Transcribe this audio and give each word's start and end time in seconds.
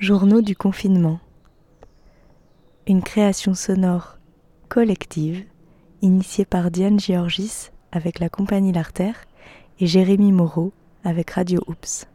Journaux 0.00 0.42
du 0.42 0.54
confinement. 0.54 1.18
Une 2.86 3.02
création 3.02 3.54
sonore 3.54 4.18
collective 4.68 5.42
initiée 6.02 6.44
par 6.44 6.70
Diane 6.70 7.00
Georgis 7.00 7.70
avec 7.90 8.20
la 8.20 8.28
compagnie 8.28 8.72
L'Artère 8.72 9.16
et 9.80 9.88
Jérémy 9.88 10.30
Moreau 10.30 10.72
avec 11.02 11.32
Radio 11.32 11.64
Oops. 11.66 12.06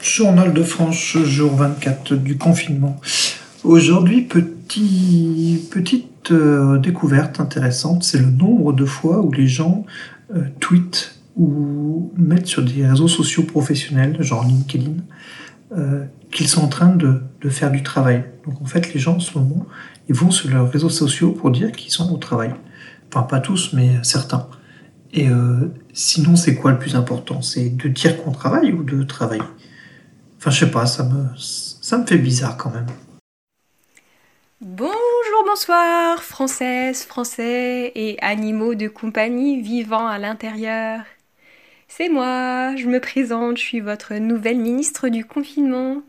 Journal 0.00 0.52
de 0.52 0.62
France, 0.64 0.96
jour 0.96 1.54
24 1.54 2.16
du 2.16 2.36
confinement. 2.36 3.00
Aujourd'hui, 3.62 4.22
petit, 4.22 5.68
petite 5.70 6.32
euh, 6.32 6.78
découverte 6.78 7.38
intéressante, 7.38 8.02
c'est 8.02 8.18
le 8.18 8.30
nombre 8.32 8.72
de 8.72 8.84
fois 8.84 9.20
où 9.20 9.30
les 9.30 9.46
gens 9.46 9.86
euh, 10.34 10.42
tweetent 10.58 11.16
ou 11.36 12.12
mettent 12.16 12.48
sur 12.48 12.64
des 12.64 12.84
réseaux 12.84 13.06
sociaux 13.06 13.44
professionnels, 13.44 14.20
genre 14.20 14.44
LinkedIn, 14.44 14.96
euh, 15.76 16.04
qu'ils 16.30 16.48
sont 16.48 16.62
en 16.62 16.68
train 16.68 16.88
de, 16.88 17.22
de, 17.40 17.48
faire 17.50 17.70
du 17.70 17.82
travail. 17.82 18.24
Donc 18.46 18.60
en 18.62 18.64
fait, 18.64 18.94
les 18.94 19.00
gens 19.00 19.16
en 19.16 19.20
ce 19.20 19.38
moment, 19.38 19.66
ils 20.08 20.14
vont 20.14 20.30
sur 20.30 20.50
leurs 20.50 20.70
réseaux 20.70 20.88
sociaux 20.88 21.32
pour 21.32 21.50
dire 21.50 21.72
qu'ils 21.72 21.92
sont 21.92 22.12
au 22.12 22.16
travail. 22.16 22.54
Enfin, 23.08 23.22
pas 23.22 23.40
tous, 23.40 23.72
mais 23.72 23.90
certains. 24.02 24.48
Et 25.12 25.28
euh, 25.28 25.70
sinon, 25.92 26.36
c'est 26.36 26.54
quoi 26.54 26.72
le 26.72 26.78
plus 26.78 26.94
important? 26.94 27.42
C'est 27.42 27.70
de 27.70 27.88
dire 27.88 28.22
qu'on 28.22 28.32
travaille 28.32 28.72
ou 28.72 28.82
de 28.82 29.02
travailler? 29.02 29.42
Enfin, 30.38 30.50
je 30.50 30.60
sais 30.60 30.70
pas, 30.70 30.86
ça 30.86 31.04
me, 31.04 31.26
ça 31.36 31.98
me 31.98 32.06
fait 32.06 32.18
bizarre 32.18 32.56
quand 32.56 32.70
même. 32.70 32.86
Bonjour, 34.60 35.44
bonsoir, 35.46 36.22
françaises, 36.22 37.04
français 37.04 37.92
et 37.94 38.18
animaux 38.20 38.74
de 38.74 38.88
compagnie 38.88 39.60
vivant 39.62 40.06
à 40.06 40.18
l'intérieur. 40.18 41.00
C'est 41.90 42.10
moi, 42.10 42.76
je 42.76 42.86
me 42.86 43.00
présente, 43.00 43.56
je 43.56 43.62
suis 43.62 43.80
votre 43.80 44.14
nouvelle 44.14 44.58
ministre 44.58 45.08
du 45.08 45.24
confinement. 45.24 46.02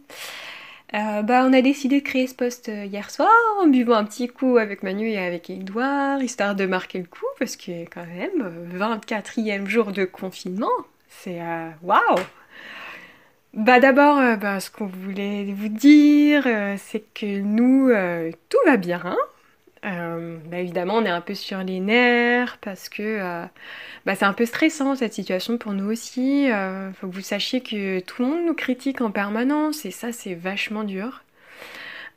Euh, 0.93 1.21
bah, 1.21 1.45
on 1.47 1.53
a 1.53 1.61
décidé 1.61 2.01
de 2.01 2.05
créer 2.05 2.27
ce 2.27 2.35
poste 2.35 2.67
euh, 2.67 2.85
hier 2.85 3.09
soir 3.09 3.31
en 3.61 3.67
buvant 3.67 3.95
un 3.95 4.03
petit 4.03 4.27
coup 4.27 4.57
avec 4.57 4.83
Manu 4.83 5.07
et 5.07 5.17
avec 5.17 5.49
Edouard, 5.49 6.21
histoire 6.21 6.53
de 6.55 6.65
marquer 6.65 6.99
le 6.99 7.05
coup, 7.05 7.25
parce 7.39 7.55
que 7.55 7.85
quand 7.85 8.05
même, 8.05 8.77
24e 8.77 9.67
jour 9.67 9.91
de 9.93 10.03
confinement, 10.03 10.67
c'est 11.07 11.41
euh, 11.41 11.69
waouh! 11.81 12.19
Bah 13.53 13.79
d'abord, 13.79 14.37
bah, 14.37 14.59
ce 14.59 14.69
qu'on 14.69 14.85
voulait 14.85 15.45
vous 15.53 15.69
dire, 15.69 16.43
c'est 16.77 17.03
que 17.15 17.39
nous, 17.39 17.89
tout 18.49 18.59
va 18.67 18.77
bien. 18.77 19.01
Hein 19.03 19.17
euh, 19.85 20.37
bah 20.45 20.59
évidemment, 20.59 20.95
on 20.95 21.05
est 21.05 21.09
un 21.09 21.21
peu 21.21 21.33
sur 21.33 21.59
les 21.59 21.79
nerfs 21.79 22.57
parce 22.61 22.89
que 22.89 23.01
euh, 23.01 23.45
bah 24.05 24.15
c'est 24.15 24.25
un 24.25 24.33
peu 24.33 24.45
stressant 24.45 24.95
cette 24.95 25.13
situation 25.13 25.57
pour 25.57 25.73
nous 25.73 25.89
aussi. 25.89 26.45
Il 26.45 26.51
euh, 26.51 26.91
faut 26.93 27.07
que 27.07 27.15
vous 27.15 27.21
sachiez 27.21 27.61
que 27.61 27.99
tout 28.01 28.21
le 28.23 28.29
monde 28.29 28.45
nous 28.45 28.53
critique 28.53 29.01
en 29.01 29.11
permanence 29.11 29.85
et 29.85 29.91
ça, 29.91 30.11
c'est 30.11 30.33
vachement 30.33 30.83
dur. 30.83 31.23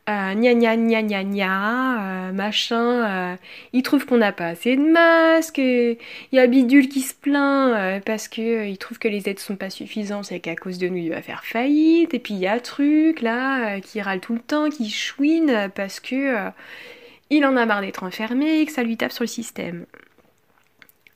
Euh, 0.08 0.34
gna 0.34 0.54
gna 0.54 0.76
gna 0.76 1.02
gna 1.02 1.22
gna, 1.22 2.32
machin, 2.32 3.38
il 3.72 3.82
trouve 3.84 4.04
qu'on 4.04 4.16
n'a 4.16 4.32
pas 4.32 4.48
assez 4.48 4.74
de 4.74 4.82
masques, 4.82 5.58
il 5.58 5.96
y 6.32 6.40
a 6.40 6.46
Bidule 6.48 6.88
qui 6.88 7.02
se 7.02 7.14
plaint 7.14 8.02
parce 8.04 8.26
que 8.26 8.66
il 8.66 8.78
trouve 8.78 8.98
que 8.98 9.06
les 9.06 9.28
aides 9.28 9.38
sont 9.38 9.54
pas 9.54 9.70
suffisantes 9.70 10.32
et 10.32 10.40
qu'à 10.40 10.56
cause 10.56 10.78
de 10.78 10.88
nous 10.88 10.96
il 10.96 11.10
va 11.10 11.22
faire 11.22 11.44
faillite, 11.44 12.14
et 12.14 12.18
puis 12.18 12.34
il 12.34 12.40
y 12.40 12.48
a 12.48 12.58
truc 12.58 13.20
là 13.20 13.78
qui 13.78 14.02
râle 14.02 14.18
tout 14.18 14.34
le 14.34 14.40
temps, 14.40 14.70
qui 14.70 14.90
chouine 14.90 15.70
parce 15.76 16.00
que 16.00 16.50
il 17.32 17.46
en 17.46 17.56
a 17.56 17.64
marre 17.64 17.80
d'être 17.80 18.02
enfermé 18.02 18.60
et 18.60 18.66
que 18.66 18.72
ça 18.72 18.82
lui 18.82 18.96
tape 18.96 19.12
sur 19.12 19.24
le 19.24 19.28
système. 19.28 19.86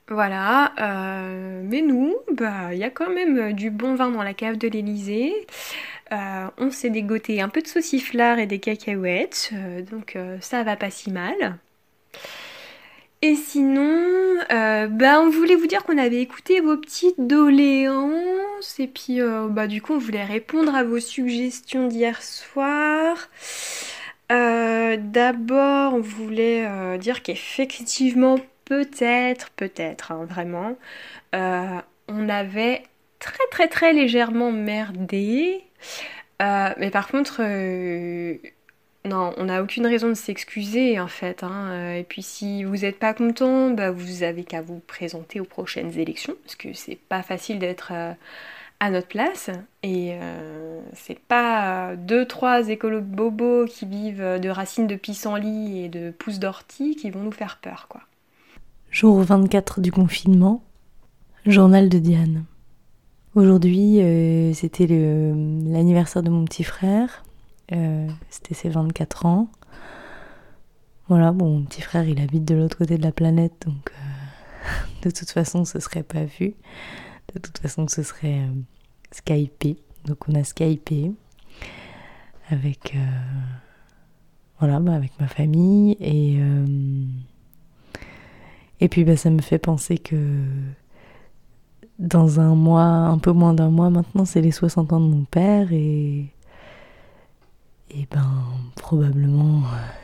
Voilà, 0.08 0.72
euh, 0.80 1.62
mais 1.64 1.82
nous, 1.82 2.14
bah, 2.32 2.72
il 2.72 2.78
y 2.78 2.84
a 2.84 2.90
quand 2.90 3.10
même 3.10 3.52
du 3.52 3.70
bon 3.70 3.96
vin 3.96 4.10
dans 4.10 4.22
la 4.22 4.34
cave 4.34 4.56
de 4.56 4.68
l'Elysée. 4.68 5.34
Euh, 6.12 6.46
on 6.58 6.70
s'est 6.70 6.90
dégoté 6.90 7.42
un 7.42 7.48
peu 7.48 7.60
de 7.60 7.66
sauciflard 7.66 8.38
et 8.38 8.46
des 8.46 8.60
cacahuètes, 8.60 9.50
euh, 9.52 9.82
donc 9.82 10.16
ça 10.40 10.62
va 10.62 10.76
pas 10.76 10.90
si 10.90 11.10
mal. 11.10 11.58
Et 13.20 13.34
sinon, 13.34 14.36
bah, 14.48 15.20
on 15.20 15.28
voulait 15.28 15.56
vous 15.56 15.66
dire 15.66 15.84
qu'on 15.84 15.98
avait 15.98 16.22
écouté 16.22 16.60
vos 16.60 16.76
petites 16.76 17.26
doléances, 17.26 18.78
et 18.78 18.86
puis 18.86 19.18
bah, 19.50 19.66
du 19.66 19.82
coup 19.82 19.94
on 19.94 19.98
voulait 19.98 20.24
répondre 20.24 20.74
à 20.74 20.84
vos 20.84 21.00
suggestions 21.00 21.88
d'hier 21.88 22.22
soir. 22.22 23.28
Euh, 24.32 24.96
d'abord, 24.98 25.94
on 25.94 26.00
voulait 26.00 26.66
euh, 26.66 26.98
dire 26.98 27.22
qu'effectivement, 27.22 28.36
peut-être, 28.64 29.50
peut-être, 29.50 30.12
hein, 30.12 30.26
vraiment, 30.28 30.76
euh, 31.34 31.80
on 32.08 32.28
avait 32.28 32.82
très 33.20 33.46
très 33.50 33.68
très 33.68 33.92
légèrement 33.92 34.52
merdé. 34.52 35.62
mais 36.40 36.90
par 36.90 37.08
contre, 37.08 37.40
non, 39.04 39.32
on 39.36 39.44
n'a 39.44 39.62
aucune 39.62 39.86
raison 39.86 40.08
de 40.08 40.14
s'excuser 40.14 40.98
en 41.00 41.06
fait. 41.08 41.42
Hein. 41.42 41.94
Et 41.94 42.04
puis 42.04 42.22
si 42.22 42.64
vous 42.64 42.78
n'êtes 42.78 42.98
pas 42.98 43.14
content, 43.14 43.70
bah, 43.70 43.90
vous 43.90 44.22
avez 44.22 44.44
qu'à 44.44 44.60
vous 44.62 44.80
présenter 44.80 45.40
aux 45.40 45.44
prochaines 45.44 45.98
élections, 45.98 46.34
parce 46.44 46.56
que 46.56 46.72
c'est 46.72 46.98
pas 47.08 47.22
facile 47.22 47.58
d'être 47.58 47.92
à 48.80 48.90
notre 48.90 49.08
place. 49.08 49.50
Et 49.82 50.16
euh, 50.20 50.80
c'est 50.92 51.18
pas 51.18 51.96
deux, 51.96 52.26
trois 52.26 52.68
écolos 52.68 53.00
bobos 53.00 53.66
qui 53.66 53.86
vivent 53.86 54.38
de 54.40 54.48
racines 54.48 54.86
de 54.86 54.96
pissenlit 54.96 55.84
et 55.84 55.88
de 55.88 56.10
pousses 56.10 56.38
d'ortie 56.38 56.96
qui 56.96 57.10
vont 57.10 57.22
nous 57.22 57.32
faire 57.32 57.58
peur, 57.60 57.86
quoi. 57.88 58.02
Jour 58.90 59.20
24 59.20 59.80
du 59.80 59.92
confinement, 59.92 60.62
journal 61.44 61.88
de 61.88 61.98
Diane. 61.98 62.44
Aujourd'hui, 63.34 64.00
euh, 64.00 64.54
c'était 64.54 64.86
l'anniversaire 64.86 66.22
de 66.22 66.30
mon 66.30 66.44
petit 66.46 66.64
frère. 66.64 67.24
Euh, 67.72 68.08
c'était 68.30 68.54
ses 68.54 68.70
24 68.70 69.26
ans. 69.26 69.48
Voilà, 71.08 71.32
bon, 71.32 71.58
mon 71.58 71.62
petit 71.64 71.82
frère, 71.82 72.08
il 72.08 72.20
habite 72.20 72.44
de 72.44 72.54
l'autre 72.54 72.78
côté 72.78 72.96
de 72.96 73.02
la 73.02 73.12
planète, 73.12 73.52
donc 73.66 73.92
de 75.02 75.10
toute 75.10 75.30
façon, 75.30 75.64
ce 75.64 75.78
serait 75.78 76.02
pas 76.02 76.24
vu. 76.24 76.54
De 77.34 77.40
toute 77.40 77.58
façon, 77.58 77.86
ce 77.88 78.02
serait 78.02 78.40
euh, 78.40 78.52
Skypé. 79.10 79.76
Donc 80.04 80.28
on 80.28 80.34
a 80.34 80.44
Skypé 80.44 81.12
avec 82.48 82.94
euh, 82.94 82.98
voilà, 84.60 84.80
bah, 84.80 84.94
avec 84.94 85.12
ma 85.20 85.26
famille 85.26 85.96
et 86.00 86.36
euh, 86.38 87.04
et 88.80 88.88
puis 88.88 89.04
bah, 89.04 89.16
ça 89.16 89.30
me 89.30 89.40
fait 89.40 89.58
penser 89.58 89.98
que 89.98 90.44
dans 91.98 92.40
un 92.40 92.54
mois, 92.54 92.82
un 92.82 93.18
peu 93.18 93.32
moins 93.32 93.54
d'un 93.54 93.70
mois 93.70 93.90
maintenant, 93.90 94.24
c'est 94.24 94.42
les 94.42 94.52
60 94.52 94.92
ans 94.92 95.00
de 95.00 95.06
mon 95.06 95.24
père 95.24 95.72
et 95.72 96.26
et 97.90 98.06
ben 98.10 98.44
probablement 98.74 99.62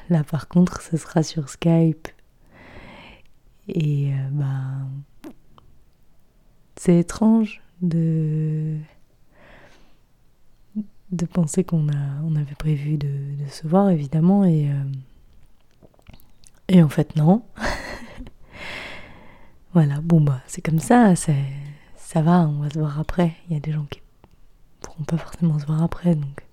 là 0.09 0.23
par 0.23 0.47
contre 0.47 0.81
ce 0.83 0.97
sera 0.97 1.25
sur 1.25 1.49
Skype 1.49 2.09
et 3.69 4.13
ben 4.31 4.87
c'est 6.77 6.99
étrange 6.99 7.63
de 7.81 8.77
de 11.11 11.27
penser 11.27 11.63
qu'on 11.65 11.89
a 11.89 12.23
on 12.25 12.37
avait 12.37 12.55
prévu 12.55 12.97
de, 12.97 13.11
se 13.51 13.67
voir 13.67 13.91
évidemment 13.91 14.45
et 14.45 14.71
euh, 14.71 14.85
et 16.69 16.83
en 16.83 16.89
fait 16.89 17.17
non. 17.17 17.43
Voilà 19.75 20.01
bon 20.03 20.21
bah 20.21 20.41
c'est 20.47 20.61
comme 20.61 20.79
ça 20.81 21.17
c'est 21.17 21.45
ça 21.97 22.21
va 22.23 22.47
on 22.49 22.61
va 22.61 22.71
se 22.71 22.79
voir 22.79 22.99
après. 23.01 23.33
Il 23.49 23.55
y 23.55 23.57
a 23.57 23.61
des 23.61 23.73
gens 23.73 23.87
qui 23.91 24.01
pourront 24.81 25.05
pas 25.05 25.17
forcément 25.19 25.59
se 25.59 25.67
voir 25.67 25.83
après 25.83 26.15
donc 26.15 26.45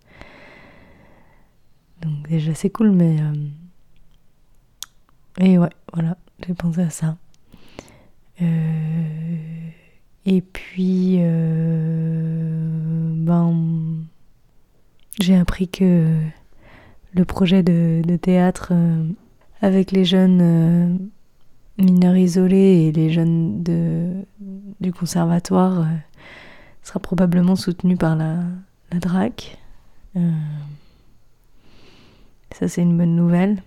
donc 2.01 2.28
déjà 2.30 2.53
c'est 2.53 2.69
cool 2.69 2.91
mais 2.91 3.22
euh, 3.22 3.47
et 5.40 5.57
ouais 5.57 5.69
voilà 5.94 6.18
j'ai 6.46 6.53
pensé 6.53 6.81
à 6.81 6.90
ça. 6.90 7.18
Euh, 8.41 9.69
et 10.32 10.42
puis, 10.42 11.16
euh, 11.22 12.52
ben, 13.16 14.06
j'ai 15.20 15.36
appris 15.36 15.68
que 15.68 16.06
le 17.16 17.26
projet 17.26 17.64
de, 17.64 18.16
théâtre 18.18 18.70
euh, 18.72 19.08
avec 19.60 19.92
les 19.92 20.06
jeunes 20.06 20.40
euh, 20.40 20.96
mineurs 21.80 22.16
isolés 22.16 22.86
et 22.86 22.92
les 22.92 23.10
jeunes 23.10 23.64
de, 23.64 24.24
du 24.80 24.94
conservatoire 24.94 25.88
sera 26.84 27.00
probablement 27.00 27.56
soutenu 27.56 27.98
par 27.98 28.16
la, 28.16 28.36
la 28.92 29.00
DRAC. 29.00 29.58
ça, 32.52 32.68
c'est 32.68 32.84
une 32.84 32.96
bonne 32.96 33.16
nouvelle. 33.16 33.64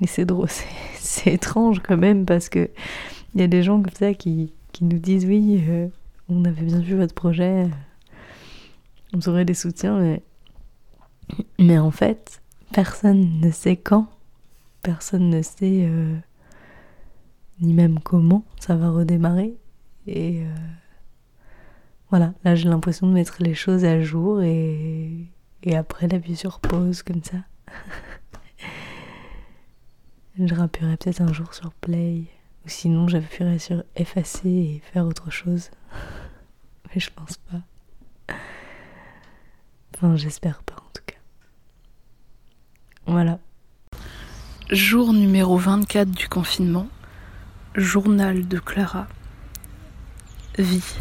Et 0.00 0.06
c'est 0.06 0.24
drôle, 0.24 0.48
c'est 0.94 1.34
étrange 1.34 1.80
quand 1.86 1.98
même 1.98 2.24
parce 2.24 2.48
que 2.48 2.70
il 3.34 3.42
y 3.42 3.44
a 3.44 3.48
des 3.48 3.62
gens 3.62 3.82
comme 3.82 3.92
ça 3.92 4.14
qui, 4.14 4.54
qui 4.72 4.84
nous 4.84 4.98
disent 4.98 5.26
oui, 5.26 5.60
on 6.28 6.44
avait 6.44 6.62
bien 6.62 6.80
vu 6.80 6.96
votre 6.96 7.14
projet, 7.14 7.68
on 9.12 9.20
aurait 9.28 9.44
des 9.44 9.54
soutiens, 9.54 9.98
mais, 9.98 10.22
mais 11.58 11.78
en 11.78 11.90
fait, 11.90 12.42
personne 12.72 13.40
ne 13.40 13.50
sait 13.50 13.76
quand, 13.76 14.08
personne 14.82 15.30
ne 15.30 15.42
sait 15.42 15.86
euh, 15.86 16.16
ni 17.60 17.74
même 17.74 18.00
comment 18.00 18.44
ça 18.60 18.76
va 18.76 18.90
redémarrer. 18.90 19.56
Et 20.06 20.42
euh, 20.42 20.54
voilà, 22.10 22.32
là 22.44 22.54
j'ai 22.54 22.68
l'impression 22.68 23.08
de 23.08 23.12
mettre 23.12 23.36
les 23.40 23.54
choses 23.54 23.84
à 23.84 24.00
jour 24.00 24.42
et, 24.42 25.26
et 25.62 25.76
après 25.76 26.06
d'appuyer 26.06 26.36
sur 26.36 26.60
pause 26.60 27.02
comme 27.02 27.22
ça. 27.22 27.38
je 30.38 30.54
rappuierai 30.54 30.96
peut-être 30.96 31.22
un 31.22 31.32
jour 31.32 31.54
sur 31.54 31.72
play, 31.72 32.24
ou 32.64 32.68
sinon 32.68 33.08
j'appuierai 33.08 33.58
sur 33.58 33.82
effacer 33.96 34.48
et 34.48 34.82
faire 34.92 35.06
autre 35.06 35.30
chose. 35.30 35.70
Mais 36.94 37.00
je 37.00 37.10
pense 37.10 37.36
pas. 37.38 38.34
Enfin, 39.94 40.16
j'espère 40.16 40.62
pas 40.62 40.74
en 40.74 40.90
tout 40.92 41.02
cas. 41.06 41.16
Voilà. 43.06 43.38
Jour 44.70 45.12
numéro 45.12 45.56
24 45.56 46.10
du 46.10 46.28
confinement. 46.28 46.88
Journal 47.74 48.48
de 48.48 48.58
Clara. 48.58 49.06
Vie. 50.58 50.94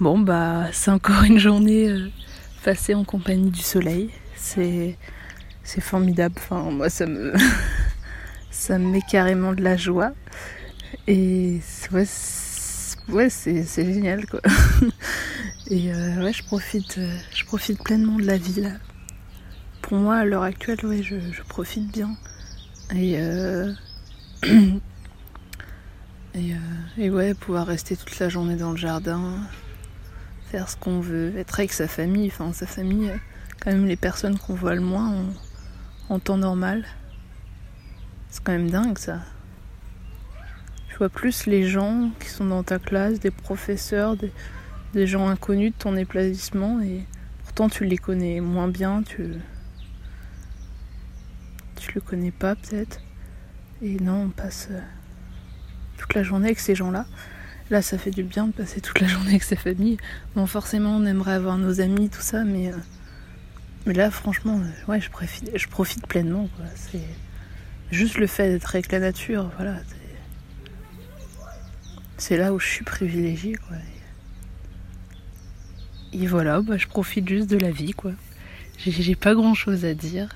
Bon 0.00 0.18
bah 0.18 0.66
c'est 0.72 0.90
encore 0.92 1.22
une 1.22 1.38
journée 1.38 1.88
euh, 1.88 2.10
passée 2.64 2.94
en 2.94 3.04
compagnie 3.04 3.50
du 3.50 3.62
soleil. 3.62 4.10
C'est 4.36 4.96
c'est 5.64 5.80
formidable. 5.80 6.34
Enfin 6.38 6.70
moi 6.70 6.88
ça 6.90 7.06
me 7.06 7.32
ça 8.50 8.78
me 8.78 8.86
met 8.88 9.02
carrément 9.02 9.54
de 9.54 9.62
la 9.62 9.76
joie 9.76 10.12
et 11.06 11.60
ouais 11.92 12.04
ouais 13.08 13.30
c'est 13.30 13.64
génial 13.64 14.26
quoi. 14.26 14.40
et 15.70 15.92
euh, 15.92 16.22
ouais 16.22 16.32
je 16.32 16.44
profite 16.44 16.98
euh, 16.98 17.16
je 17.34 17.44
profite 17.44 17.82
pleinement 17.82 18.16
de 18.16 18.24
la 18.24 18.36
vie 18.36 18.60
là. 18.60 18.72
Pour 19.82 19.98
moi 19.98 20.16
à 20.16 20.24
l'heure 20.24 20.42
actuelle 20.42 20.84
ouais 20.84 21.02
je, 21.02 21.42
profite 21.48 21.90
bien 21.92 22.16
et 22.94 23.14
et, 26.34 26.52
et 26.98 27.10
ouais 27.10 27.34
pouvoir 27.34 27.66
rester 27.66 27.96
toute 27.96 28.18
la 28.18 28.28
journée 28.28 28.56
dans 28.56 28.70
le 28.72 28.76
jardin 28.76 29.40
faire 30.50 30.68
ce 30.68 30.76
qu'on 30.76 31.00
veut, 31.00 31.36
être 31.36 31.58
avec 31.60 31.72
sa 31.72 31.86
famille, 31.88 32.28
enfin 32.28 32.52
sa 32.52 32.66
famille, 32.66 33.12
quand 33.60 33.70
même 33.70 33.86
les 33.86 33.96
personnes 33.96 34.38
qu'on 34.38 34.54
voit 34.54 34.74
le 34.74 34.80
moins 34.80 35.26
en, 36.08 36.18
temps 36.18 36.38
normal. 36.38 36.86
C'est 38.30 38.42
quand 38.42 38.52
même 38.52 38.70
dingue 38.70 38.98
ça. 38.98 39.20
Plus 41.06 41.46
les 41.46 41.68
gens 41.68 42.10
qui 42.18 42.28
sont 42.28 42.46
dans 42.46 42.64
ta 42.64 42.80
classe, 42.80 43.20
des 43.20 43.30
professeurs, 43.30 44.16
des, 44.16 45.06
gens 45.06 45.28
inconnus 45.28 45.72
de 45.72 45.78
ton 45.78 45.96
établissement 45.96 46.80
et 46.80 47.04
pourtant 47.44 47.68
tu 47.68 47.84
les 47.84 47.98
connais 47.98 48.40
moins 48.40 48.66
bien, 48.66 49.04
tu 49.04 49.34
tu 51.76 51.92
le 51.94 52.00
connais 52.00 52.32
pas 52.32 52.56
peut-être. 52.56 53.00
Et 53.80 54.00
non, 54.00 54.24
on 54.24 54.28
passe 54.30 54.68
euh, 54.72 54.80
toute 55.98 56.14
la 56.14 56.22
journée 56.22 56.46
avec 56.46 56.58
ces 56.58 56.74
gens-là. 56.74 57.06
Là, 57.70 57.82
ça 57.82 57.98
fait 57.98 58.10
du 58.10 58.22
bien 58.22 58.46
de 58.48 58.52
passer 58.52 58.80
toute 58.80 59.00
la 59.00 59.06
journée 59.06 59.30
avec 59.30 59.42
sa 59.42 59.56
famille. 59.56 59.98
Bon, 60.34 60.46
forcément, 60.46 60.96
on 60.96 61.06
aimerait 61.06 61.32
avoir 61.32 61.58
nos 61.58 61.80
amis, 61.80 62.08
tout 62.08 62.20
ça, 62.20 62.44
mais, 62.44 62.72
euh, 62.72 63.92
là, 63.92 64.10
franchement, 64.10 64.60
euh, 64.60 64.90
ouais, 64.90 65.00
je 65.00 65.10
profite, 65.10 65.50
je 65.56 65.68
profite 65.68 66.06
pleinement. 66.06 66.48
C'est 66.74 67.00
juste 67.92 68.16
le 68.16 68.26
fait 68.26 68.50
d'être 68.50 68.74
avec 68.74 68.90
la 68.90 68.98
nature, 68.98 69.50
voilà. 69.56 69.76
C'est 72.18 72.36
là 72.36 72.52
où 72.52 72.58
je 72.58 72.66
suis 72.66 72.84
privilégiée, 72.84 73.54
quoi. 73.54 73.76
Et 76.12 76.26
voilà, 76.26 76.60
bah, 76.60 76.76
je 76.76 76.88
profite 76.88 77.28
juste 77.28 77.48
de 77.48 77.58
la 77.58 77.70
vie, 77.70 77.92
quoi. 77.92 78.10
J'ai 78.78 79.14
pas 79.14 79.34
grand 79.34 79.54
chose 79.54 79.84
à 79.84 79.94
dire. 79.94 80.28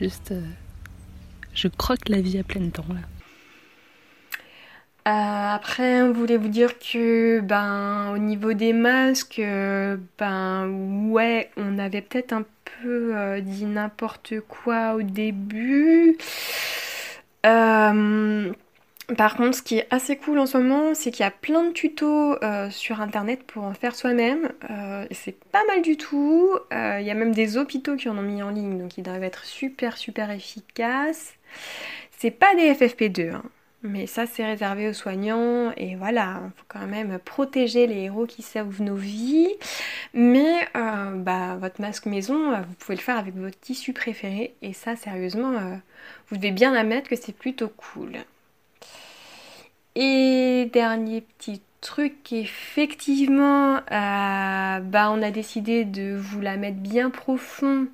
Juste, 0.00 0.30
euh, 0.30 0.40
je 1.54 1.66
croque 1.68 2.08
la 2.08 2.20
vie 2.20 2.38
à 2.38 2.44
plein 2.44 2.68
temps, 2.68 2.86
là. 2.88 3.00
Euh, 5.08 5.54
après, 5.54 6.02
on 6.02 6.12
voulait 6.12 6.36
vous 6.36 6.48
dire 6.48 6.78
que, 6.78 7.40
ben, 7.40 8.12
au 8.14 8.18
niveau 8.18 8.52
des 8.52 8.72
masques, 8.72 9.38
euh, 9.38 9.96
ben, 10.18 10.68
ouais, 11.10 11.50
on 11.56 11.78
avait 11.78 12.02
peut-être 12.02 12.32
un 12.32 12.44
peu 12.82 13.40
dit 13.40 13.64
n'importe 13.64 14.34
quoi 14.40 14.94
au 14.94 15.02
début. 15.02 16.16
Par 19.16 19.36
contre, 19.36 19.56
ce 19.56 19.62
qui 19.62 19.78
est 19.78 19.86
assez 19.90 20.16
cool 20.16 20.38
en 20.38 20.46
ce 20.46 20.58
moment, 20.58 20.94
c'est 20.94 21.10
qu'il 21.10 21.24
y 21.24 21.26
a 21.26 21.30
plein 21.30 21.64
de 21.64 21.72
tutos 21.72 22.36
sur 22.70 23.00
internet 23.00 23.42
pour 23.44 23.64
en 23.64 23.72
faire 23.72 23.94
soi-même. 23.94 24.50
c'est 25.10 25.38
pas 25.50 25.64
mal 25.66 25.82
du 25.82 25.96
tout. 25.96 26.50
Il 26.70 27.02
y 27.02 27.10
a 27.10 27.14
même 27.14 27.34
des 27.34 27.56
hôpitaux 27.56 27.96
qui 27.96 28.08
en 28.08 28.18
ont 28.18 28.22
mis 28.22 28.42
en 28.42 28.50
ligne, 28.50 28.78
donc 28.78 28.98
ils 28.98 29.02
doivent 29.02 29.24
être 29.24 29.44
super 29.44 29.96
super 29.96 30.30
efficaces. 30.30 31.34
C'est 32.18 32.30
pas 32.30 32.54
des 32.54 32.72
FFP2, 32.74 33.32
hein. 33.32 33.42
Mais 33.82 34.08
ça, 34.08 34.26
c'est 34.26 34.44
réservé 34.44 34.88
aux 34.88 34.92
soignants. 34.92 35.72
Et 35.76 35.94
voilà, 35.94 36.40
il 36.44 36.50
faut 36.58 36.64
quand 36.68 36.86
même 36.86 37.18
protéger 37.20 37.86
les 37.86 38.02
héros 38.04 38.26
qui 38.26 38.42
sauvent 38.42 38.82
nos 38.82 38.96
vies. 38.96 39.54
Mais 40.14 40.66
euh, 40.76 41.12
bah, 41.14 41.56
votre 41.60 41.80
masque 41.80 42.06
maison, 42.06 42.52
euh, 42.52 42.60
vous 42.62 42.74
pouvez 42.74 42.96
le 42.96 43.02
faire 43.02 43.18
avec 43.18 43.36
votre 43.36 43.58
tissu 43.60 43.92
préféré. 43.92 44.54
Et 44.62 44.72
ça, 44.72 44.96
sérieusement, 44.96 45.52
euh, 45.52 45.76
vous 46.28 46.36
devez 46.36 46.50
bien 46.50 46.74
admettre 46.74 47.08
que 47.08 47.16
c'est 47.16 47.36
plutôt 47.36 47.68
cool. 47.68 48.16
Et 50.00 50.70
dernier 50.72 51.22
petit 51.22 51.60
truc, 51.80 52.32
effectivement, 52.32 53.78
euh, 53.90 54.78
bah, 54.78 55.10
on 55.10 55.20
a 55.22 55.32
décidé 55.32 55.84
de 55.84 56.16
vous 56.16 56.40
la 56.40 56.56
mettre 56.56 56.76
bien 56.76 57.10
profond 57.10 57.88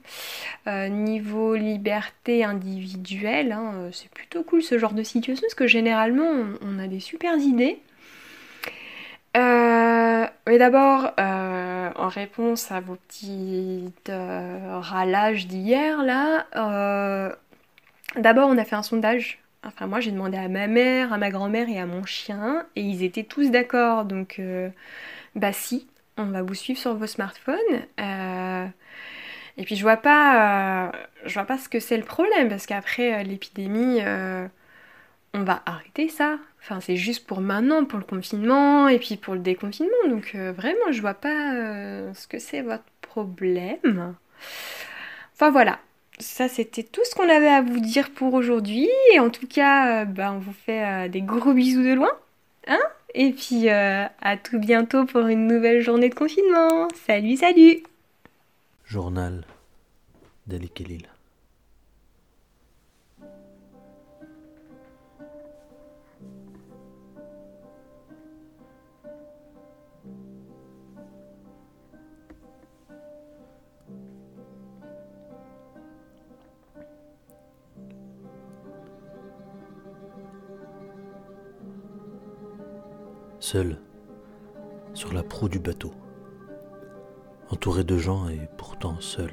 euh, 0.66 0.88
niveau 0.88 1.54
liberté 1.54 2.44
individuelle. 2.44 3.52
Hein. 3.52 3.88
C'est 3.92 4.10
plutôt 4.10 4.42
cool 4.42 4.62
ce 4.62 4.78
genre 4.78 4.92
de 4.92 5.02
situation 5.02 5.40
parce 5.40 5.54
que 5.54 5.66
généralement 5.66 6.28
on, 6.60 6.78
a 6.78 6.88
des 6.88 7.00
super 7.00 7.38
idées. 7.38 7.80
Euh, 9.38 10.26
mais 10.46 10.58
d'abord, 10.58 11.10
en 11.16 12.08
réponse 12.08 12.70
à 12.70 12.80
vos 12.80 12.96
petites 12.96 14.12
ralages 14.12 15.46
d'hier 15.46 16.02
là, 16.02 16.44
d'abord 18.16 18.50
on 18.50 18.58
a 18.58 18.64
fait 18.66 18.76
un 18.76 18.82
sondage 18.82 19.38
Enfin, 19.66 19.87
moi, 19.87 20.00
j'ai 20.00 20.11
demandé 20.11 20.37
à 20.37 20.49
ma 20.49 20.66
mère, 20.66 21.12
à 21.12 21.19
ma 21.19 21.31
grand-mère 21.31 21.69
et 21.69 21.78
à 21.78 21.87
mon 21.87 22.05
chien, 22.05 22.66
et 22.76 22.82
ils 22.82 23.02
étaient 23.02 23.25
tous 23.25 23.50
d'accord. 23.50 24.05
Donc, 24.05 24.37
euh, 24.38 24.69
bah 25.34 25.52
si, 25.52 25.88
on 26.19 26.26
va 26.26 26.43
vous 26.43 26.55
suivre 26.55 26.78
sur 26.78 26.94
vos 26.94 27.06
smartphones. 27.06 27.56
Euh, 28.00 28.66
et 29.56 29.64
puis, 29.64 29.76
je 29.76 29.82
vois 29.82 29.96
pas, 29.96 30.88
euh, 30.88 30.93
je 31.25 31.34
vois 31.34 31.44
pas 31.44 31.58
ce 31.58 31.69
que 31.69 31.81
c'est 31.81 31.96
le 31.96 32.05
problème, 32.05 32.49
parce 32.49 32.66
qu'après 32.66 33.25
l'épidémie, 33.25 34.00
on 35.34 35.43
va 35.43 35.62
arrêter 35.66 36.08
ça. 36.08 36.38
Enfin, 36.61 36.81
c'est 36.81 36.96
juste 36.96 37.26
pour 37.26 37.40
maintenant, 37.40 37.84
pour 37.84 37.99
le 37.99 38.05
confinement, 38.05 38.88
et 38.88 38.99
puis 38.99 39.16
pour 39.16 39.34
le 39.34 39.40
déconfinement. 39.40 40.08
Donc, 40.08 40.34
vraiment, 40.34 40.93
je 40.93 41.00
vois 41.00 41.14
pas 41.14 41.52
ce 42.14 42.26
que 42.28 42.38
c'est 42.38 42.61
votre 42.61 42.84
problème. 43.00 44.14
Enfin, 45.34 45.50
voilà 45.50 45.78
ça 46.18 46.49
c'était 46.49 46.83
tout 46.83 47.02
ce 47.04 47.14
qu'on 47.14 47.28
avait 47.28 47.49
à 47.49 47.62
vous 47.62 47.80
dire 47.80 48.11
pour 48.11 48.35
aujourd'hui. 48.35 48.88
Et 49.12 49.21
en 49.21 49.30
tout 49.30 49.47
cas, 49.47 50.02
euh, 50.02 50.04
bah, 50.04 50.33
on 50.33 50.38
vous 50.38 50.52
fait 50.52 50.85
euh, 50.85 51.09
des 51.09 51.23
gros 51.23 51.52
bisous 51.52 51.83
de 51.83 51.94
loin. 51.94 52.12
Hein 52.66 52.80
Et 53.14 53.33
puis 53.33 53.68
euh, 53.68 54.06
à 54.21 54.37
tout 54.37 54.59
bientôt 54.59 55.04
pour 55.04 55.26
une 55.26 55.47
nouvelle 55.47 55.80
journée 55.80 56.09
de 56.09 56.14
confinement. 56.14 56.88
Salut, 57.06 57.37
salut 57.37 57.83
Journal 58.85 59.44
d'Ali 60.47 60.71
seul, 83.44 83.76
sur 84.94 85.12
la 85.12 85.22
proue 85.22 85.50
du 85.50 85.58
bateau, 85.58 85.92
entouré 87.50 87.84
de 87.84 87.98
gens 87.98 88.26
et 88.28 88.48
pourtant 88.56 88.98
seul. 89.00 89.32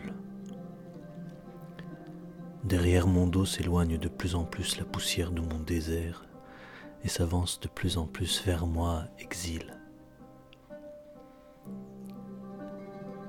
Derrière 2.66 3.08
mon 3.08 3.26
dos 3.26 3.46
s'éloigne 3.46 3.98
de 3.98 4.10
plus 4.10 4.36
en 4.36 4.44
plus 4.44 4.78
la 4.78 4.84
poussière 4.84 5.32
de 5.32 5.40
mon 5.40 5.60
désert 5.60 6.26
et 7.06 7.08
s'avance 7.08 7.62
de 7.62 7.70
plus 7.70 7.98
en 7.98 8.06
plus 8.06 8.44
vers 8.46 8.68
moi, 8.68 9.06
exil. 9.18 9.78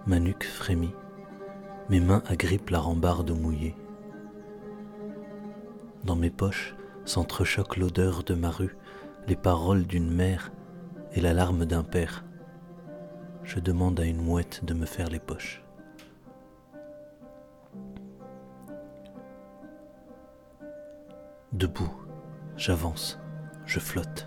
Ma 0.08 0.18
nuque 0.18 0.42
frémit, 0.42 0.94
mes 1.90 2.00
mains 2.00 2.24
agrippent 2.26 2.70
la 2.70 2.80
rambarde 2.80 3.30
mouillée. 3.30 3.76
Dans 6.02 6.16
mes 6.16 6.30
poches 6.30 6.74
s'entrechoquent 7.04 7.76
l'odeur 7.76 8.24
de 8.24 8.34
ma 8.34 8.50
rue, 8.50 8.76
les 9.28 9.36
paroles 9.36 9.84
d'une 9.84 10.10
mère 10.10 10.50
et 11.14 11.20
l'alarme 11.20 11.64
d'un 11.64 11.82
père. 11.82 12.24
Je 13.44 13.60
demande 13.60 14.00
à 14.00 14.04
une 14.04 14.22
mouette 14.22 14.64
de 14.64 14.74
me 14.74 14.86
faire 14.86 15.08
les 15.08 15.18
poches. 15.18 15.62
Debout, 21.52 21.92
j'avance, 22.56 23.20
je 23.66 23.78
flotte. 23.78 24.26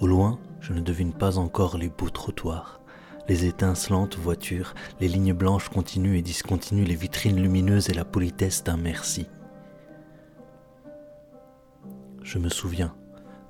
Au 0.00 0.06
loin, 0.06 0.38
je 0.60 0.72
ne 0.72 0.80
devine 0.80 1.12
pas 1.12 1.38
encore 1.38 1.76
les 1.76 1.90
beaux 1.90 2.08
trottoirs, 2.08 2.80
les 3.28 3.44
étincelantes 3.44 4.16
voitures, 4.16 4.74
les 5.00 5.08
lignes 5.08 5.34
blanches 5.34 5.68
continuent 5.68 6.16
et 6.16 6.22
discontinuent, 6.22 6.86
les 6.86 6.94
vitrines 6.94 7.40
lumineuses 7.40 7.90
et 7.90 7.94
la 7.94 8.04
politesse 8.04 8.64
d'un 8.64 8.76
merci. 8.76 9.26
Je 12.22 12.38
me 12.38 12.48
souviens, 12.48 12.94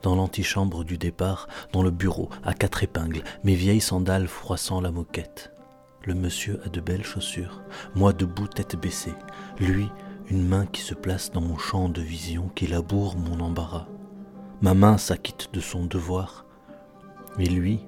dans 0.02 0.16
l'antichambre 0.16 0.84
du 0.84 0.98
départ, 0.98 1.48
dans 1.72 1.82
le 1.82 1.90
bureau, 1.90 2.28
à 2.44 2.54
quatre 2.54 2.82
épingles, 2.82 3.22
mes 3.44 3.54
vieilles 3.54 3.80
sandales 3.80 4.28
froissant 4.28 4.80
la 4.80 4.90
moquette. 4.90 5.52
Le 6.04 6.14
monsieur 6.14 6.60
a 6.64 6.68
de 6.68 6.80
belles 6.80 7.04
chaussures, 7.04 7.62
moi 7.94 8.12
debout 8.12 8.48
tête 8.48 8.76
baissée, 8.76 9.14
lui 9.58 9.88
une 10.30 10.46
main 10.46 10.66
qui 10.66 10.80
se 10.80 10.94
place 10.94 11.30
dans 11.30 11.40
mon 11.40 11.58
champ 11.58 11.88
de 11.88 12.00
vision, 12.00 12.50
qui 12.54 12.66
laboure 12.66 13.16
mon 13.16 13.40
embarras. 13.40 13.86
Ma 14.60 14.74
main 14.74 14.96
s'acquitte 14.96 15.50
de 15.52 15.60
son 15.60 15.84
devoir, 15.84 16.46
mais 17.36 17.44
lui, 17.44 17.80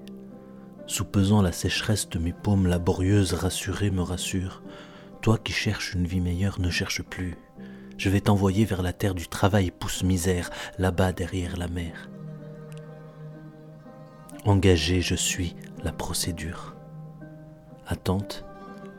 soupesant 0.87 1.43
la 1.43 1.53
sécheresse 1.53 2.09
de 2.09 2.19
mes 2.19 2.33
paumes 2.33 2.67
laborieuses 2.67 3.35
rassurées, 3.35 3.91
me 3.91 4.03
rassure. 4.03 4.63
Toi 5.23 5.39
qui 5.39 5.53
cherches 5.53 5.95
une 5.95 6.07
vie 6.07 6.21
meilleure, 6.21 6.61
ne 6.61 6.71
cherche 6.71 7.03
plus. 7.03 7.37
Je 7.97 8.11
vais 8.11 8.21
t'envoyer 8.21 8.65
vers 8.65 8.83
la 8.83 8.93
terre 8.93 9.15
du 9.15 9.29
travail, 9.29 9.71
pousse 9.71 10.03
misère, 10.03 10.51
là-bas 10.79 11.13
derrière 11.13 11.57
la 11.57 11.69
mer. 11.69 12.09
Engagé, 14.45 15.01
je 15.01 15.15
suis 15.15 15.57
la 15.83 15.93
procédure. 15.93 16.75
Attente, 17.87 18.45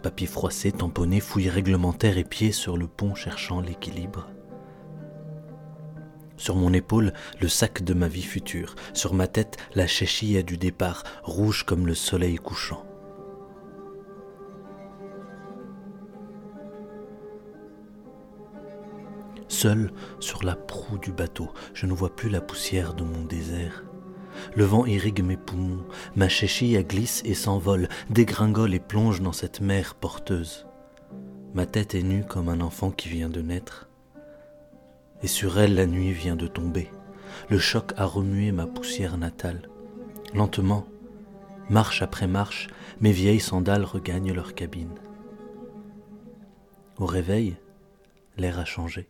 papier 0.01 0.27
froissé, 0.27 0.71
tamponné, 0.71 1.19
fouille 1.19 1.49
réglementaire 1.49 2.17
et 2.17 2.23
pied 2.23 2.51
sur 2.51 2.77
le 2.77 2.87
pont 2.87 3.15
cherchant 3.15 3.61
l'équilibre. 3.61 4.27
Sur 6.37 6.55
mon 6.55 6.73
épaule, 6.73 7.13
le 7.39 7.47
sac 7.47 7.83
de 7.83 7.93
ma 7.93 8.07
vie 8.07 8.23
future. 8.23 8.75
Sur 8.93 9.13
ma 9.13 9.27
tête, 9.27 9.57
la 9.73 9.87
chéchille 9.87 10.43
du 10.43 10.57
départ, 10.57 11.03
rouge 11.23 11.63
comme 11.63 11.87
le 11.87 11.95
soleil 11.95 12.37
couchant. 12.37 12.85
Seul 19.65 19.91
sur 20.19 20.43
la 20.43 20.55
proue 20.55 20.99
du 20.99 21.11
bateau, 21.11 21.51
je 21.73 21.87
ne 21.87 21.93
vois 21.93 22.15
plus 22.15 22.29
la 22.29 22.39
poussière 22.39 22.93
de 22.93 23.03
mon 23.03 23.23
désert. 23.25 23.83
Le 24.53 24.63
vent 24.63 24.85
irrigue 24.85 25.23
mes 25.23 25.37
poumons, 25.37 25.83
ma 26.15 26.29
chéchille 26.29 26.77
glisse 26.83 27.23
et 27.25 27.33
s'envole, 27.33 27.87
dégringole 28.11 28.75
et 28.75 28.79
plonge 28.79 29.23
dans 29.23 29.31
cette 29.31 29.61
mer 29.61 29.95
porteuse. 29.95 30.67
Ma 31.55 31.65
tête 31.65 31.95
est 31.95 32.03
nue 32.03 32.23
comme 32.23 32.47
un 32.49 32.61
enfant 32.61 32.91
qui 32.91 33.09
vient 33.09 33.27
de 33.27 33.41
naître 33.41 33.89
et 35.23 35.27
sur 35.27 35.57
elle 35.57 35.73
la 35.73 35.87
nuit 35.87 36.11
vient 36.11 36.35
de 36.35 36.45
tomber. 36.45 36.91
Le 37.49 37.57
choc 37.57 37.91
a 37.97 38.05
remué 38.05 38.51
ma 38.51 38.67
poussière 38.67 39.17
natale. 39.17 39.67
Lentement, 40.35 40.85
marche 41.71 42.03
après 42.03 42.27
marche, 42.27 42.67
mes 43.01 43.11
vieilles 43.11 43.39
sandales 43.39 43.83
regagnent 43.83 44.31
leur 44.31 44.53
cabine. 44.53 44.93
Au 46.99 47.07
réveil, 47.07 47.55
l'air 48.37 48.59
a 48.59 48.65
changé. 48.65 49.09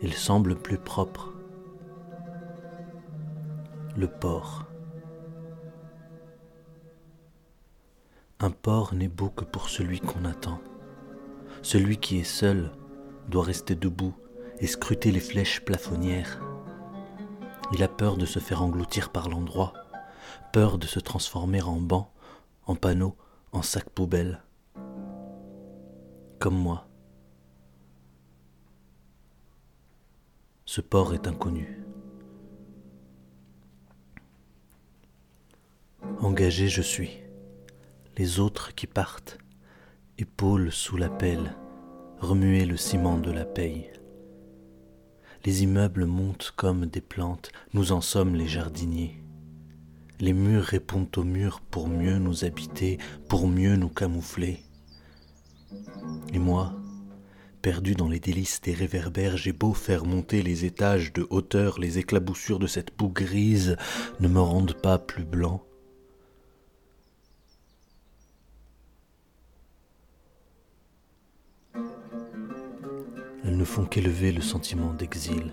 Il 0.00 0.14
semble 0.14 0.54
plus 0.54 0.78
propre. 0.78 1.32
Le 3.96 4.06
port. 4.06 4.66
Un 8.38 8.50
port 8.50 8.94
n'est 8.94 9.08
beau 9.08 9.28
que 9.28 9.44
pour 9.44 9.68
celui 9.68 9.98
qu'on 9.98 10.24
attend, 10.24 10.60
celui 11.62 11.96
qui 11.96 12.18
est 12.18 12.24
seul 12.24 12.70
doit 13.28 13.42
rester 13.42 13.74
debout 13.74 14.14
et 14.60 14.68
scruter 14.68 15.10
les 15.10 15.18
flèches 15.18 15.64
plafonnières. 15.64 16.40
Il 17.72 17.82
a 17.82 17.88
peur 17.88 18.16
de 18.16 18.24
se 18.24 18.38
faire 18.38 18.62
engloutir 18.62 19.10
par 19.10 19.28
l'endroit, 19.28 19.72
peur 20.52 20.78
de 20.78 20.86
se 20.86 21.00
transformer 21.00 21.60
en 21.60 21.80
banc, 21.80 22.12
en 22.66 22.76
panneau, 22.76 23.16
en 23.50 23.62
sac 23.62 23.90
poubelle. 23.90 24.42
Comme 26.38 26.56
moi. 26.56 26.87
Port 30.82 31.14
est 31.14 31.26
inconnu. 31.26 31.84
Engagé 36.20 36.68
je 36.68 36.82
suis, 36.82 37.20
les 38.16 38.40
autres 38.40 38.74
qui 38.74 38.86
partent, 38.86 39.38
épaules 40.18 40.72
sous 40.72 40.96
la 40.96 41.08
pelle 41.08 41.54
remuer 42.20 42.64
le 42.64 42.76
ciment 42.76 43.18
de 43.18 43.30
la 43.30 43.44
paye. 43.44 43.90
Les 45.44 45.62
immeubles 45.62 46.04
montent 46.04 46.52
comme 46.56 46.86
des 46.86 47.00
plantes, 47.00 47.52
nous 47.74 47.92
en 47.92 48.00
sommes 48.00 48.34
les 48.34 48.48
jardiniers. 48.48 49.22
Les 50.20 50.32
murs 50.32 50.64
répondent 50.64 51.16
aux 51.16 51.24
murs 51.24 51.60
pour 51.60 51.88
mieux 51.88 52.18
nous 52.18 52.44
habiter, 52.44 52.98
pour 53.28 53.46
mieux 53.46 53.76
nous 53.76 53.88
camoufler. 53.88 54.58
Et 56.32 56.40
moi, 56.40 56.74
perdu 57.60 57.94
dans 57.94 58.08
les 58.08 58.20
délices 58.20 58.60
des 58.60 58.74
réverbères, 58.74 59.36
j'ai 59.36 59.52
beau 59.52 59.74
faire 59.74 60.04
monter 60.04 60.42
les 60.42 60.64
étages 60.64 61.12
de 61.12 61.26
hauteur, 61.30 61.78
les 61.78 61.98
éclaboussures 61.98 62.58
de 62.58 62.66
cette 62.66 62.96
boue 62.96 63.10
grise 63.10 63.76
ne 64.20 64.28
me 64.28 64.40
rendent 64.40 64.80
pas 64.80 64.98
plus 64.98 65.24
blanc. 65.24 65.62
elles 73.48 73.56
ne 73.56 73.64
font 73.64 73.86
qu'élever 73.86 74.30
le 74.30 74.42
sentiment 74.42 74.92
d'exil. 74.92 75.52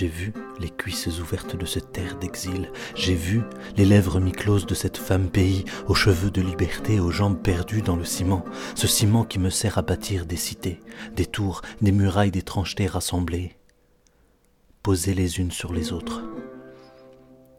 J'ai 0.00 0.08
vu 0.08 0.32
les 0.58 0.70
cuisses 0.70 1.08
ouvertes 1.20 1.56
de 1.56 1.66
cette 1.66 1.92
terre 1.92 2.16
d'exil, 2.16 2.72
j'ai 2.94 3.14
vu 3.14 3.42
les 3.76 3.84
lèvres 3.84 4.18
mi-closes 4.18 4.64
de 4.64 4.74
cette 4.74 4.96
femme 4.96 5.28
pays, 5.28 5.66
aux 5.88 5.94
cheveux 5.94 6.30
de 6.30 6.40
liberté, 6.40 6.98
aux 7.00 7.10
jambes 7.10 7.42
perdues 7.42 7.82
dans 7.82 7.96
le 7.96 8.06
ciment, 8.06 8.42
ce 8.74 8.86
ciment 8.86 9.26
qui 9.26 9.38
me 9.38 9.50
sert 9.50 9.76
à 9.76 9.82
bâtir 9.82 10.24
des 10.24 10.38
cités, 10.38 10.80
des 11.16 11.26
tours, 11.26 11.60
des 11.82 11.92
murailles 11.92 12.30
d'étrangeté 12.30 12.86
rassemblées, 12.86 13.58
posées 14.82 15.12
les 15.12 15.38
unes 15.38 15.50
sur 15.50 15.70
les 15.70 15.92
autres, 15.92 16.22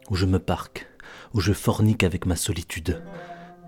où 0.09 0.15
je 0.15 0.25
me 0.25 0.39
parque, 0.39 0.89
où 1.35 1.41
je 1.41 1.53
fornique 1.53 2.03
avec 2.03 2.25
ma 2.25 2.35
solitude 2.35 3.03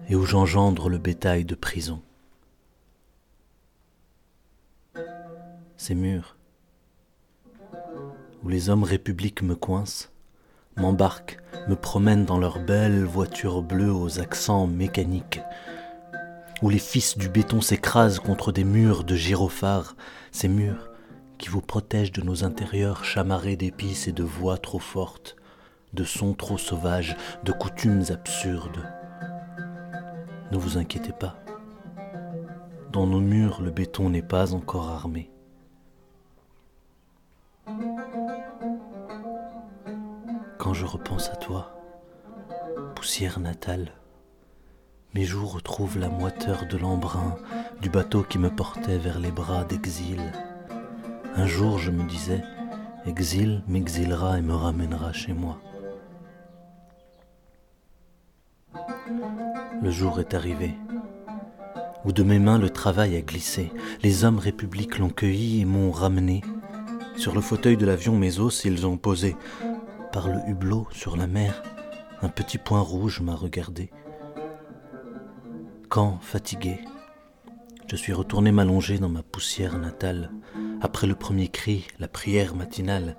et 0.09 0.15
où 0.15 0.25
j'engendre 0.25 0.89
le 0.89 0.97
bétail 0.97 1.45
de 1.45 1.53
prison. 1.53 2.01
Ces 5.77 5.93
murs, 5.93 6.37
où 8.43 8.49
les 8.49 8.69
hommes 8.69 8.83
républiques 8.83 9.41
me 9.41 9.55
coincent, 9.55 10.09
m'embarquent, 10.75 11.39
me 11.67 11.75
promènent 11.75 12.25
dans 12.25 12.37
leurs 12.37 12.59
belles 12.59 13.03
voitures 13.03 13.61
bleues 13.61 13.93
aux 13.93 14.19
accents 14.19 14.67
mécaniques, 14.67 15.41
où 16.61 16.69
les 16.69 16.79
fils 16.79 17.17
du 17.17 17.29
béton 17.29 17.61
s'écrasent 17.61 18.19
contre 18.19 18.51
des 18.51 18.63
murs 18.63 19.03
de 19.03 19.15
gyrophares, 19.15 19.95
ces 20.31 20.47
murs 20.47 20.89
qui 21.37 21.49
vous 21.49 21.61
protègent 21.61 22.11
de 22.11 22.21
nos 22.21 22.43
intérieurs 22.43 23.03
chamarrés 23.03 23.55
d'épices 23.55 24.07
et 24.07 24.13
de 24.13 24.23
voix 24.23 24.57
trop 24.57 24.79
fortes, 24.79 25.35
de 25.93 26.03
sons 26.03 26.33
trop 26.33 26.57
sauvages, 26.57 27.17
de 27.43 27.51
coutumes 27.51 28.03
absurdes. 28.09 28.87
Ne 30.51 30.57
vous 30.57 30.77
inquiétez 30.77 31.11
pas. 31.11 31.35
Dans 32.91 33.07
nos 33.07 33.19
murs, 33.19 33.61
le 33.61 33.71
béton 33.71 34.09
n'est 34.09 34.21
pas 34.21 34.53
encore 34.53 34.89
armé. 34.89 35.32
Je 40.73 40.85
repense 40.85 41.29
à 41.29 41.35
toi, 41.35 41.71
poussière 42.95 43.39
natale, 43.39 43.91
mes 45.13 45.23
joues 45.23 45.45
retrouvent 45.45 45.99
la 45.99 46.09
moiteur 46.09 46.65
de 46.65 46.77
l'embrun 46.77 47.35
du 47.79 47.91
bateau 47.91 48.23
qui 48.23 48.39
me 48.39 48.49
portait 48.49 48.97
vers 48.97 49.19
les 49.19 49.29
bras 49.29 49.63
d'exil. 49.65 50.19
Un 51.35 51.45
jour, 51.45 51.77
je 51.77 51.91
me 51.91 52.03
disais, 52.03 52.41
exil 53.05 53.61
m'exilera 53.67 54.39
et 54.39 54.41
me 54.41 54.55
ramènera 54.55 55.13
chez 55.13 55.33
moi. 55.33 55.61
Le 59.83 59.91
jour 59.91 60.19
est 60.19 60.33
arrivé, 60.33 60.73
où 62.03 62.11
de 62.11 62.23
mes 62.23 62.39
mains 62.39 62.57
le 62.57 62.71
travail 62.71 63.15
a 63.15 63.21
glissé. 63.21 63.71
Les 64.01 64.25
hommes 64.25 64.39
républiques 64.39 64.97
l'ont 64.97 65.09
cueilli 65.09 65.61
et 65.61 65.65
m'ont 65.65 65.91
ramené. 65.91 66.41
Sur 67.15 67.35
le 67.35 67.41
fauteuil 67.41 67.77
de 67.77 67.85
l'avion, 67.85 68.17
mes 68.17 68.39
os, 68.39 68.65
ils 68.65 68.87
ont 68.87 68.97
posé. 68.97 69.35
Par 70.13 70.29
le 70.29 70.47
hublot, 70.47 70.87
sur 70.91 71.17
la 71.17 71.25
mer, 71.25 71.63
un 72.21 72.29
petit 72.29 72.59
point 72.59 72.81
rouge 72.81 73.19
m'a 73.19 73.33
regardé. 73.33 73.89
Quand, 75.89 76.19
fatigué, 76.21 76.79
je 77.87 77.95
suis 77.95 78.13
retourné 78.13 78.51
m'allonger 78.51 78.99
dans 78.99 79.09
ma 79.09 79.23
poussière 79.23 79.79
natale, 79.79 80.29
après 80.81 81.07
le 81.07 81.15
premier 81.15 81.47
cri, 81.47 81.87
la 81.97 82.07
prière 82.07 82.53
matinale, 82.53 83.17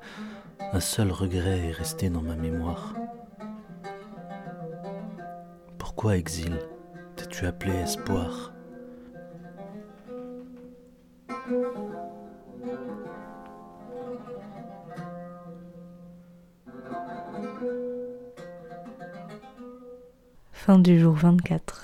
un 0.60 0.78
seul 0.78 1.10
regret 1.10 1.66
est 1.66 1.72
resté 1.72 2.10
dans 2.10 2.22
ma 2.22 2.36
mémoire. 2.36 2.94
Pourquoi 5.78 6.16
exil 6.16 6.60
t'es-tu 7.16 7.44
appelé 7.46 7.72
espoir? 7.72 8.53
Fin 20.64 20.78
du 20.78 20.98
jour 20.98 21.12
24. 21.12 21.82